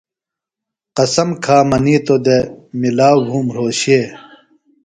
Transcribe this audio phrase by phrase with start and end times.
[0.97, 2.43] قسم کھا منِیتو دےۡ
[2.79, 4.01] مِلاؤ بُھوم رھوشے۔